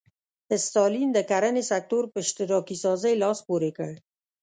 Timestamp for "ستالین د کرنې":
0.65-1.63